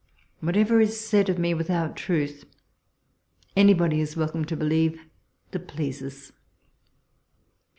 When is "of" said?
1.29-1.37